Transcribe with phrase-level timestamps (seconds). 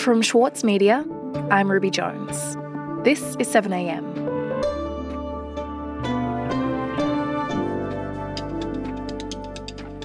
[0.00, 1.04] From Schwartz Media,
[1.50, 2.56] I'm Ruby Jones.
[3.04, 3.98] This is 7am.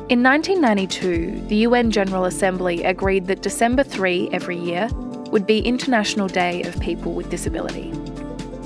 [0.10, 4.90] In 1992, the UN General Assembly agreed that December 3 every year
[5.32, 7.94] would be International Day of People with Disability.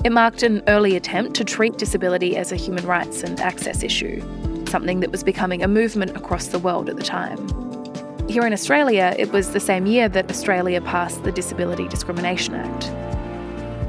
[0.04, 4.20] It marked an early attempt to treat disability as a human rights and access issue,
[4.68, 7.69] something that was becoming a movement across the world at the time.
[8.30, 12.92] Here in Australia, it was the same year that Australia passed the Disability Discrimination Act.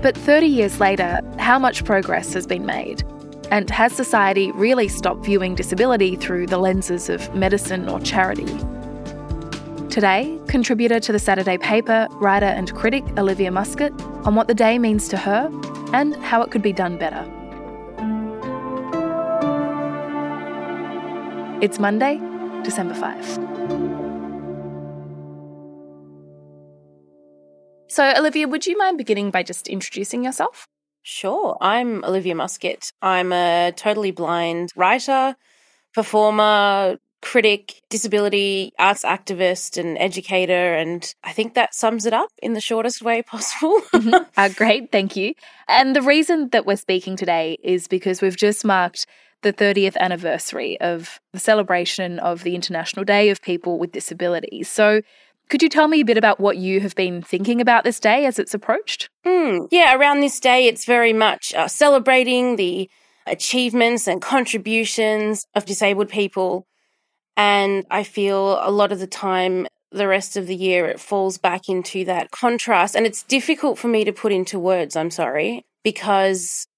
[0.02, 3.02] But 30 years later, how much progress has been made?
[3.50, 8.46] And has society really stopped viewing disability through the lenses of medicine or charity?
[9.90, 13.92] Today, contributor to the Saturday paper, writer and critic Olivia Muscat
[14.24, 15.50] on what the day means to her
[15.92, 17.30] and how it could be done better.
[21.60, 22.18] It's Monday,
[22.62, 23.49] December 5.
[27.90, 30.68] So, Olivia, would you mind beginning by just introducing yourself?
[31.02, 31.56] Sure.
[31.60, 32.92] I'm Olivia Muscat.
[33.02, 35.34] I'm a totally blind writer,
[35.92, 40.74] performer, critic, disability arts activist, and educator.
[40.76, 43.80] And I think that sums it up in the shortest way possible.
[43.92, 44.22] mm-hmm.
[44.36, 44.92] uh, great.
[44.92, 45.34] Thank you.
[45.66, 49.04] And the reason that we're speaking today is because we've just marked
[49.42, 54.68] the 30th anniversary of the celebration of the International Day of People with Disabilities.
[54.68, 55.02] So,
[55.50, 58.24] could you tell me a bit about what you have been thinking about this day
[58.24, 59.10] as it's approached?
[59.26, 62.88] Mm, yeah, around this day, it's very much uh, celebrating the
[63.26, 66.66] achievements and contributions of disabled people.
[67.36, 71.36] And I feel a lot of the time, the rest of the year, it falls
[71.36, 72.94] back into that contrast.
[72.94, 76.68] And it's difficult for me to put into words, I'm sorry, because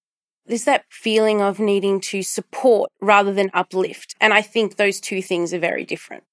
[0.47, 4.15] there's that feeling of needing to support rather than uplift.
[4.19, 6.25] And I think those two things are very different.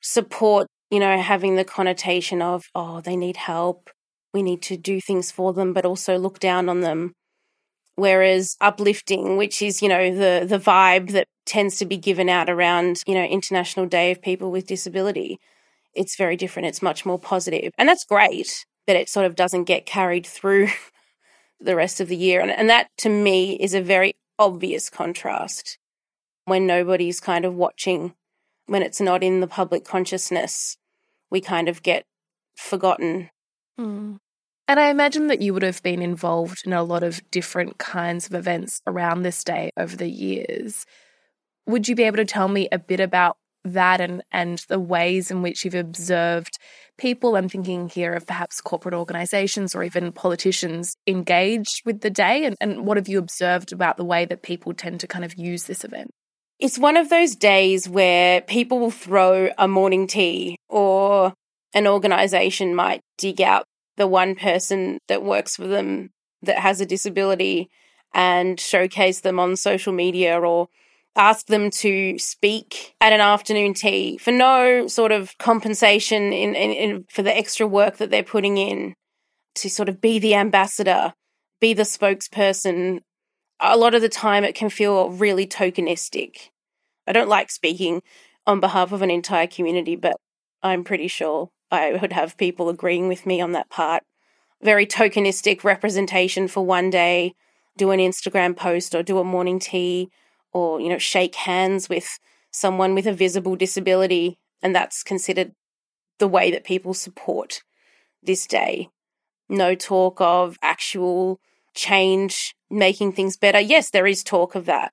[0.00, 3.88] Support you know, having the connotation of, oh, they need help.
[4.34, 7.14] We need to do things for them, but also look down on them.
[7.94, 12.50] Whereas uplifting, which is, you know, the, the vibe that tends to be given out
[12.50, 15.38] around, you know, International Day of People with Disability,
[15.94, 16.68] it's very different.
[16.68, 17.72] It's much more positive.
[17.78, 20.68] And that's great, but it sort of doesn't get carried through
[21.58, 22.42] the rest of the year.
[22.42, 25.78] And, and that to me is a very obvious contrast
[26.44, 28.12] when nobody's kind of watching,
[28.66, 30.76] when it's not in the public consciousness
[31.32, 32.04] we kind of get
[32.54, 33.30] forgotten.
[33.80, 34.18] Mm.
[34.68, 38.26] And I imagine that you would have been involved in a lot of different kinds
[38.26, 40.86] of events around this day over the years.
[41.66, 45.30] Would you be able to tell me a bit about that and, and the ways
[45.30, 46.58] in which you've observed
[46.98, 47.34] people?
[47.34, 52.44] I'm thinking here of perhaps corporate organizations or even politicians engaged with the day.
[52.44, 55.34] And, and what have you observed about the way that people tend to kind of
[55.34, 56.10] use this event?
[56.62, 61.34] It's one of those days where people will throw a morning tea or
[61.74, 63.64] an organization might dig out
[63.96, 66.10] the one person that works for them
[66.42, 67.68] that has a disability
[68.14, 70.68] and showcase them on social media or
[71.16, 76.70] ask them to speak at an afternoon tea for no sort of compensation in, in,
[76.70, 78.94] in, for the extra work that they're putting in
[79.56, 81.12] to sort of be the ambassador,
[81.60, 83.00] be the spokesperson.
[83.58, 86.50] A lot of the time, it can feel really tokenistic.
[87.06, 88.02] I don't like speaking
[88.46, 90.16] on behalf of an entire community, but
[90.62, 94.04] I'm pretty sure I would have people agreeing with me on that part.
[94.62, 97.34] Very tokenistic representation for one day,
[97.76, 100.10] do an Instagram post or do a morning tea
[100.52, 102.18] or, you know, shake hands with
[102.50, 104.38] someone with a visible disability.
[104.62, 105.52] And that's considered
[106.18, 107.62] the way that people support
[108.22, 108.88] this day.
[109.48, 111.40] No talk of actual
[111.74, 113.58] change, making things better.
[113.58, 114.92] Yes, there is talk of that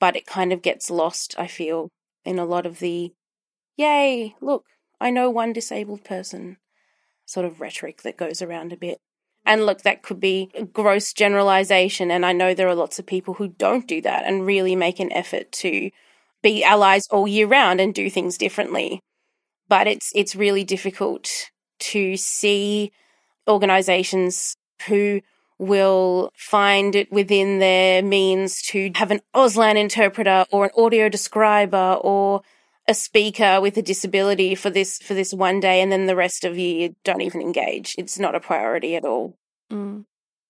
[0.00, 1.88] but it kind of gets lost, I feel,
[2.24, 3.12] in a lot of the,
[3.76, 4.64] yay, look,
[5.00, 6.56] I know one disabled person
[7.26, 8.98] sort of rhetoric that goes around a bit.
[9.46, 12.10] And look, that could be a gross generalization.
[12.10, 15.00] And I know there are lots of people who don't do that and really make
[15.00, 15.90] an effort to
[16.42, 19.00] be allies all year round and do things differently.
[19.68, 21.50] But it's it's really difficult
[21.80, 22.92] to see
[23.48, 24.56] organizations
[24.86, 25.20] who
[25.58, 31.98] will find it within their means to have an Auslan interpreter or an audio describer
[32.00, 32.42] or
[32.86, 36.44] a speaker with a disability for this for this one day and then the rest
[36.44, 37.94] of you don't even engage.
[37.96, 39.36] It's not a priority at all.
[39.72, 40.04] Mm.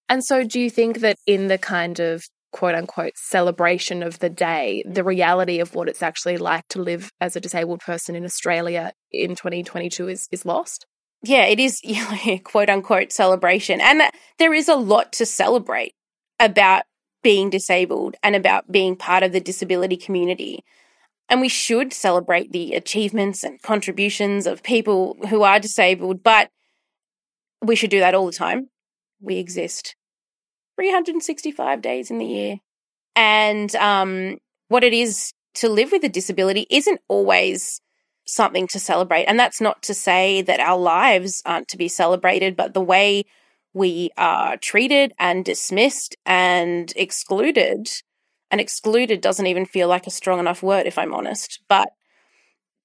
[0.09, 2.25] and so do you think that in the kind of
[2.55, 7.11] quote unquote celebration of the day the reality of what it's actually like to live
[7.21, 10.87] as a disabled person in australia in 2022 is is lost
[11.25, 11.81] yeah, it is
[12.45, 13.81] quote unquote celebration.
[13.81, 14.03] And
[14.39, 15.95] there is a lot to celebrate
[16.39, 16.85] about
[17.23, 20.63] being disabled and about being part of the disability community.
[21.29, 26.51] And we should celebrate the achievements and contributions of people who are disabled, but
[27.63, 28.69] we should do that all the time.
[29.21, 29.97] We exist
[30.79, 32.57] 365 days in the year.
[33.17, 34.39] And um,
[34.69, 37.81] what it is to live with a disability isn't always
[38.25, 39.25] something to celebrate.
[39.25, 43.25] And that's not to say that our lives aren't to be celebrated, but the way
[43.73, 47.89] we are treated and dismissed and excluded,
[48.51, 51.61] and excluded doesn't even feel like a strong enough word, if I'm honest.
[51.69, 51.89] But,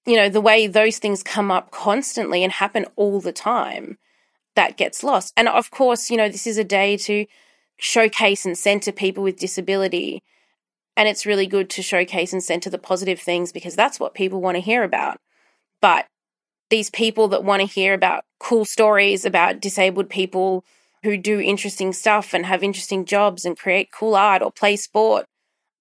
[0.06, 3.98] you know, the way those things come up constantly and happen all the time,
[4.56, 5.32] that gets lost.
[5.38, 7.26] And of course, you know, this is a day to
[7.78, 10.22] showcase and center people with disability.
[10.98, 14.42] And it's really good to showcase and center the positive things because that's what people
[14.42, 15.22] want to hear about.
[15.82, 16.06] But
[16.70, 20.64] these people that want to hear about cool stories about disabled people
[21.04, 25.26] who do interesting stuff and have interesting jobs and create cool art or play sport,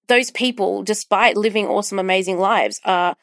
[0.06, 3.16] those people, despite living awesome, amazing lives, are,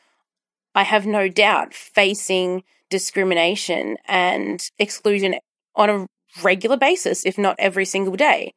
[0.74, 5.36] I have no doubt, facing discrimination and exclusion
[5.76, 6.08] on a
[6.44, 8.54] regular basis, if not every single day.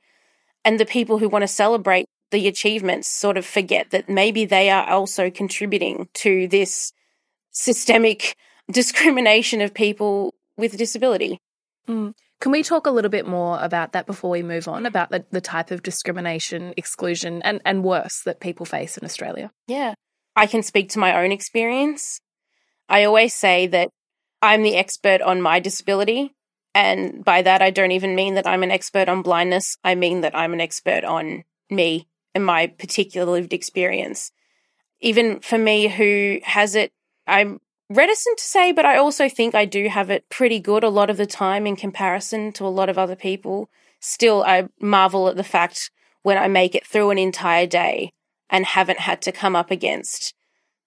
[0.65, 4.69] And the people who want to celebrate the achievements sort of forget that maybe they
[4.69, 6.93] are also contributing to this
[7.59, 8.37] systemic
[8.71, 11.39] discrimination of people with disability.
[11.89, 12.15] Mm.
[12.41, 15.25] Can we talk a little bit more about that before we move on, about the,
[15.33, 19.51] the type of discrimination, exclusion, and, and worse that people face in Australia?
[19.67, 19.95] Yeah.
[20.37, 22.21] I can speak to my own experience.
[22.89, 23.91] I always say that
[24.41, 26.35] I'm the expert on my disability.
[26.75, 29.77] And by that, I don't even mean that I'm an expert on blindness.
[29.83, 34.31] I mean that I'm an expert on me and my particular lived experience.
[35.01, 36.93] Even for me, who has it,
[37.29, 37.61] I'm
[37.91, 41.11] reticent to say, but I also think I do have it pretty good a lot
[41.11, 43.71] of the time in comparison to a lot of other people.
[44.01, 45.91] Still, I marvel at the fact
[46.23, 48.13] when I make it through an entire day
[48.51, 50.35] and haven't had to come up against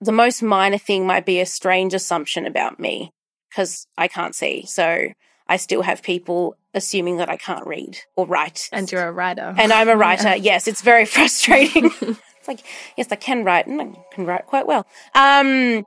[0.02, 3.12] the most minor thing might be a strange assumption about me
[3.50, 4.66] because I can't see.
[4.66, 5.10] So
[5.48, 8.68] I still have people assuming that I can't read or write.
[8.72, 9.54] And you're a writer.
[9.58, 10.30] And I'm a writer.
[10.30, 10.36] Yeah.
[10.52, 11.92] Yes, it's very frustrating.
[12.02, 12.62] it's like,
[12.98, 14.88] yes, I can write and I can write quite well.
[15.14, 15.86] Um,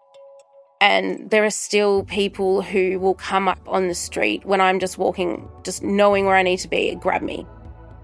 [0.85, 4.99] and there are still people who will come up on the street when I'm just
[4.99, 7.47] walking, just knowing where I need to be, grab me,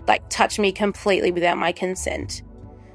[0.09, 2.43] like touch me completely without my consent.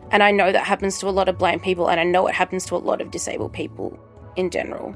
[0.09, 2.33] And I know that happens to a lot of blind people, and I know it
[2.33, 3.99] happens to a lot of disabled people
[4.35, 4.95] in general.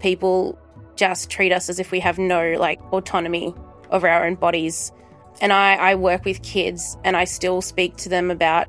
[0.00, 0.58] People
[0.96, 3.54] just treat us as if we have no like autonomy
[3.92, 4.90] over our own bodies.
[5.40, 8.66] And I, I work with kids, and I still speak to them about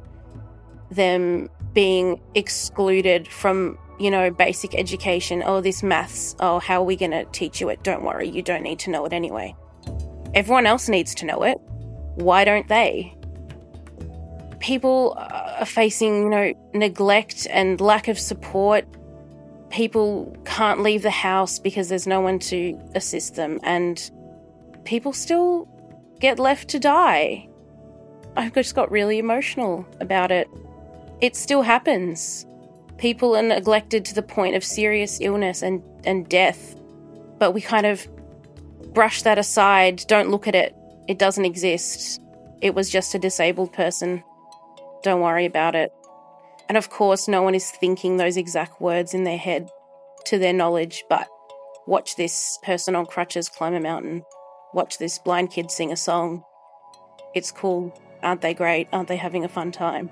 [0.91, 5.43] them being excluded from you know, basic education.
[5.45, 6.35] Oh, this maths.
[6.39, 7.83] Oh, how are we going to teach you it?
[7.83, 9.55] Don't worry, you don't need to know it anyway.
[10.33, 11.57] Everyone else needs to know it.
[12.15, 13.15] Why don't they?
[14.59, 18.85] People are facing, you know, neglect and lack of support.
[19.69, 24.09] People can't leave the house because there's no one to assist them, and
[24.85, 25.67] people still
[26.19, 27.47] get left to die.
[28.37, 30.47] I just got really emotional about it.
[31.21, 32.45] It still happens.
[32.97, 36.75] People are neglected to the point of serious illness and, and death.
[37.39, 38.07] But we kind of
[38.93, 40.75] brush that aside, don't look at it.
[41.07, 42.21] It doesn't exist.
[42.61, 44.23] It was just a disabled person.
[45.03, 45.91] Don't worry about it.
[46.67, 49.69] And of course, no one is thinking those exact words in their head
[50.25, 51.27] to their knowledge, but
[51.85, 54.23] watch this person on crutches climb a mountain.
[54.73, 56.43] Watch this blind kid sing a song.
[57.35, 57.93] It's cool.
[58.23, 58.87] Aren't they great?
[58.91, 60.09] Aren't they having a fun time?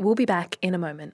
[0.00, 1.12] We'll be back in a moment.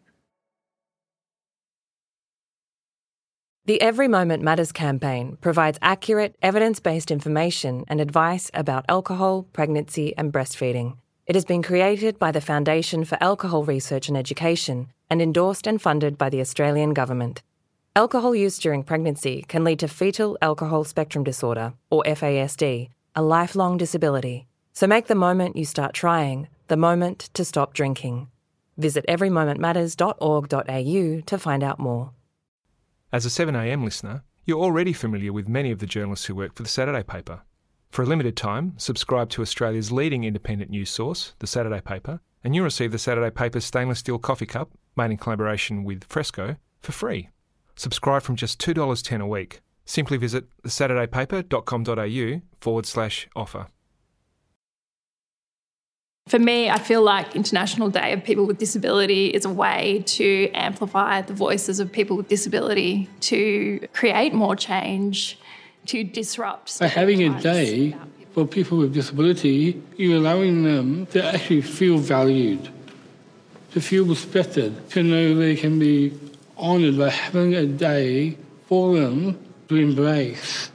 [3.64, 10.16] The Every Moment Matters campaign provides accurate, evidence based information and advice about alcohol, pregnancy,
[10.16, 10.98] and breastfeeding.
[11.26, 15.82] It has been created by the Foundation for Alcohol Research and Education and endorsed and
[15.82, 17.42] funded by the Australian Government.
[17.96, 23.78] Alcohol use during pregnancy can lead to fetal alcohol spectrum disorder, or FASD, a lifelong
[23.78, 24.46] disability.
[24.74, 28.28] So make the moment you start trying the moment to stop drinking.
[28.76, 32.11] Visit everymomentmatters.org.au to find out more.
[33.12, 36.62] As a 7am listener, you're already familiar with many of the journalists who work for
[36.62, 37.42] the Saturday paper.
[37.90, 42.54] For a limited time, subscribe to Australia's leading independent news source, the Saturday paper, and
[42.54, 46.92] you'll receive the Saturday paper's stainless steel coffee cup, made in collaboration with Fresco, for
[46.92, 47.30] free.
[47.75, 49.61] Subscribe from just $2.10 a week.
[49.85, 53.66] Simply visit thesaturdaypaper.com.au forward slash offer.
[56.28, 60.50] For me, I feel like International Day of People with Disability is a way to
[60.54, 65.38] amplify the voices of people with disability, to create more change,
[65.87, 66.80] to disrupt.
[66.80, 67.95] By having a day
[68.33, 72.71] for people with disability, you're allowing them to actually feel valued,
[73.71, 76.12] to feel respected, to know they can be
[76.59, 80.73] honoured by having a day for them to embrace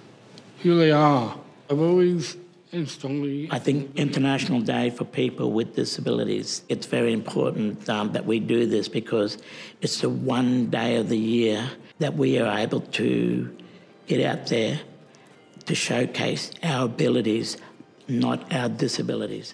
[0.64, 1.38] who they are.
[1.70, 2.38] I've always
[2.72, 3.48] and strongly.
[3.52, 8.66] I think International Day for People with Disabilities, it's very important um, that we do
[8.66, 9.38] this because
[9.82, 13.56] it's the one day of the year that we are able to
[14.08, 14.80] get out there
[15.66, 17.58] to showcase our abilities,
[18.08, 19.54] not our disabilities.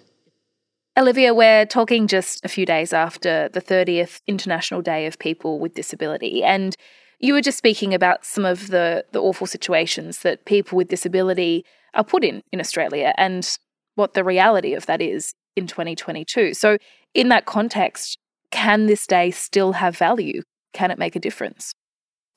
[0.97, 5.75] Olivia, we're talking just a few days after the 30th International Day of People with
[5.75, 6.43] Disability.
[6.43, 6.75] And
[7.19, 11.65] you were just speaking about some of the, the awful situations that people with disability
[11.93, 13.47] are put in in Australia and
[13.95, 16.53] what the reality of that is in 2022.
[16.53, 16.77] So,
[17.13, 18.17] in that context,
[18.51, 20.43] can this day still have value?
[20.73, 21.73] Can it make a difference?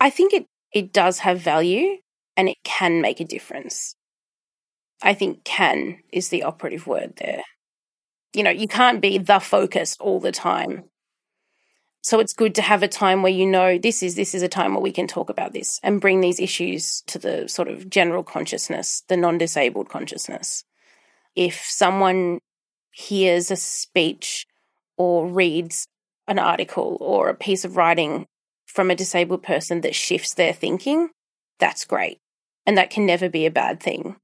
[0.01, 1.99] I think it, it does have value
[2.37, 3.95] and it can make a difference.
[5.03, 7.43] I think can is the operative word there
[8.35, 10.85] you know, you can't be the focus all the time.
[12.03, 14.49] So it's good to have a time where you know this is this is a
[14.49, 17.91] time where we can talk about this and bring these issues to the sort of
[17.91, 20.65] general consciousness, the non-disabled consciousness.
[21.37, 22.41] If someone
[22.91, 24.47] hears a speech
[24.97, 25.87] or reads
[26.27, 28.27] an article or a piece of writing
[28.67, 31.11] from a disabled person that shifts their thinking,
[31.59, 32.19] that's great.
[32.67, 34.17] And that can never be a bad thing.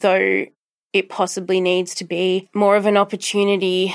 [0.00, 0.46] Though
[0.92, 3.94] it possibly needs to be more of an opportunity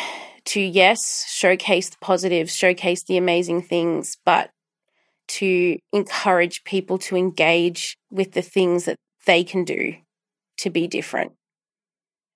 [0.50, 4.50] to, yes, showcase the positives, showcase the amazing things, but
[5.28, 9.94] to encourage people to engage with the things that they can do
[10.58, 11.34] to be different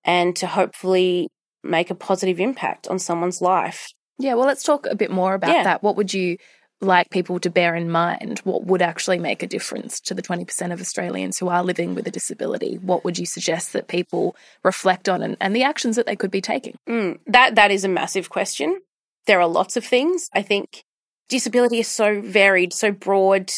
[0.04, 1.28] and to hopefully
[1.64, 3.88] make a positive impact on someone's life.
[4.18, 5.64] Yeah, well, let's talk a bit more about yeah.
[5.64, 5.82] that.
[5.82, 6.36] What would you
[6.80, 10.72] like people to bear in mind what would actually make a difference to the 20%
[10.72, 12.76] of Australians who are living with a disability?
[12.76, 16.30] What would you suggest that people reflect on and, and the actions that they could
[16.30, 16.76] be taking?
[16.88, 18.80] Mm, that that is a massive question.
[19.26, 20.28] There are lots of things.
[20.34, 20.84] I think
[21.28, 23.52] disability is so varied, so broad,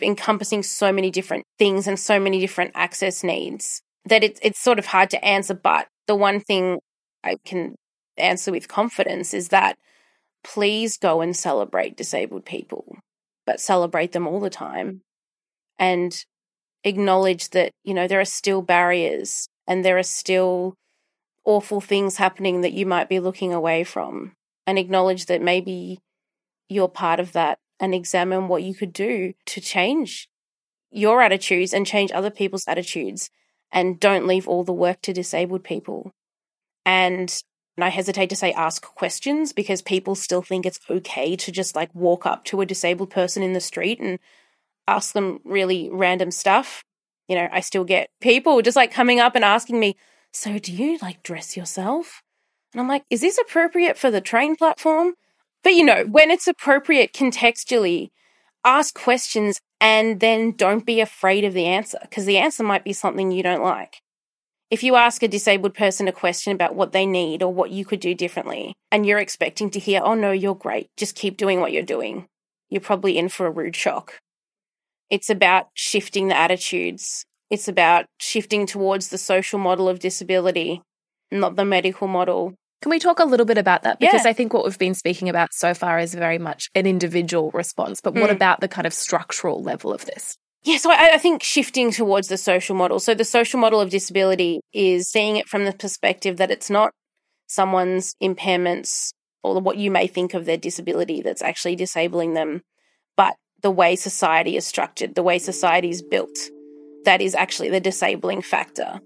[0.00, 4.78] encompassing so many different things and so many different access needs that it's it's sort
[4.78, 5.54] of hard to answer.
[5.54, 6.80] But the one thing
[7.22, 7.76] I can
[8.16, 9.76] answer with confidence is that
[10.44, 12.96] please go and celebrate disabled people,
[13.46, 15.02] but celebrate them all the time
[15.78, 16.24] and
[16.84, 20.74] acknowledge that, you know, there are still barriers and there are still
[21.44, 24.32] awful things happening that you might be looking away from
[24.66, 25.98] and acknowledge that maybe
[26.68, 30.28] you're part of that and examine what you could do to change
[30.90, 33.30] your attitudes and change other people's attitudes
[33.72, 36.12] and don't leave all the work to disabled people.
[36.84, 37.34] And
[37.76, 41.74] and I hesitate to say ask questions because people still think it's okay to just
[41.74, 44.18] like walk up to a disabled person in the street and
[44.86, 46.84] ask them really random stuff.
[47.28, 49.96] You know, I still get people just like coming up and asking me,
[50.32, 52.22] So do you like dress yourself?
[52.72, 55.14] And I'm like, Is this appropriate for the train platform?
[55.64, 58.10] But you know, when it's appropriate contextually,
[58.64, 62.92] ask questions and then don't be afraid of the answer because the answer might be
[62.92, 64.02] something you don't like.
[64.72, 67.84] If you ask a disabled person a question about what they need or what you
[67.84, 71.60] could do differently, and you're expecting to hear, oh no, you're great, just keep doing
[71.60, 72.26] what you're doing,
[72.70, 74.14] you're probably in for a rude shock.
[75.10, 77.26] It's about shifting the attitudes.
[77.50, 80.80] It's about shifting towards the social model of disability,
[81.30, 82.54] not the medical model.
[82.80, 83.98] Can we talk a little bit about that?
[84.00, 84.30] Because yeah.
[84.30, 88.00] I think what we've been speaking about so far is very much an individual response.
[88.00, 88.36] But what mm.
[88.36, 90.38] about the kind of structural level of this?
[90.64, 93.00] Yeah, so I, I, think shifting towards the social model.
[93.00, 96.92] So the social model of disability is seeing it from the perspective that it's not
[97.48, 102.62] someone's impairments or what you may think of their disability that's actually disabling them,
[103.16, 106.38] but the way society is structured, the way society is built,
[107.04, 109.00] that is actually the disabling factor.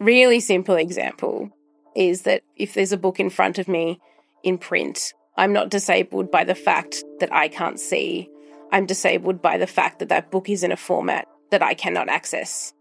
[0.00, 1.50] Really simple example
[1.94, 4.00] is that if there's a book in front of me
[4.42, 8.28] in print, I'm not disabled by the fact that I can't see
[8.72, 12.08] I'm disabled by the fact that that book is in a format that I cannot
[12.08, 12.72] access.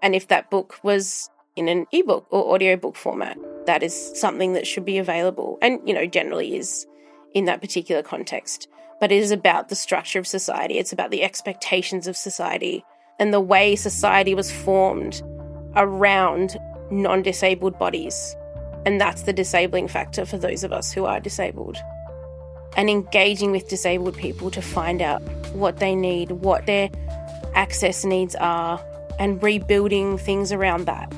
[0.00, 4.68] And if that book was in an ebook or audiobook format, that is something that
[4.68, 6.86] should be available and, you know, generally is
[7.34, 8.68] in that particular context.
[9.00, 12.84] But it is about the structure of society, it's about the expectations of society
[13.18, 15.22] and the way society was formed
[15.74, 16.56] around
[16.92, 18.36] non disabled bodies.
[18.84, 21.78] And that's the disabling factor for those of us who are disabled
[22.76, 26.90] and engaging with disabled people to find out what they need, what their
[27.54, 28.82] access needs are,
[29.18, 31.12] and rebuilding things around that.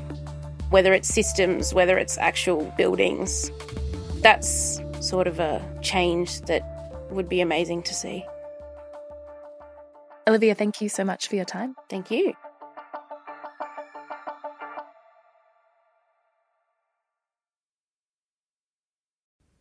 [0.71, 3.51] Whether it's systems, whether it's actual buildings.
[4.21, 6.63] That's sort of a change that
[7.11, 8.25] would be amazing to see.
[10.27, 11.75] Olivia, thank you so much for your time.
[11.89, 12.35] Thank you.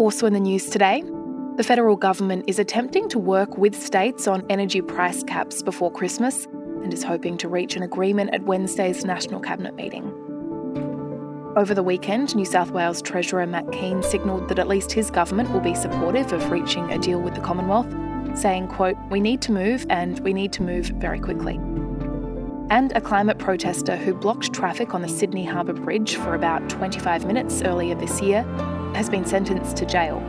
[0.00, 1.04] Also in the news today,
[1.56, 6.46] the federal government is attempting to work with states on energy price caps before Christmas
[6.82, 10.06] and is hoping to reach an agreement at Wednesday's National Cabinet meeting.
[11.54, 15.50] Over the weekend, New South Wales Treasurer Matt Kean signalled that at least his government
[15.50, 17.94] will be supportive of reaching a deal with the Commonwealth,
[18.34, 21.56] saying, quote, We need to move and we need to move very quickly.
[22.70, 27.26] And a climate protester who blocked traffic on the Sydney Harbour Bridge for about 25
[27.26, 28.46] minutes earlier this year
[28.94, 30.20] has been sentenced to jail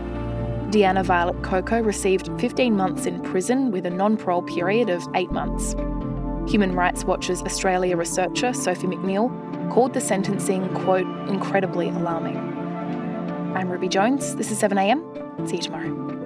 [0.72, 5.30] Deanna Violet Coco received 15 months in prison with a non parole period of eight
[5.30, 5.74] months.
[6.50, 9.30] Human Rights Watch's Australia researcher Sophie McNeil
[9.70, 12.38] called the sentencing, quote, incredibly alarming.
[12.38, 14.38] I'm Ruby Jones.
[14.38, 15.50] This is 7am.
[15.50, 16.21] See you tomorrow.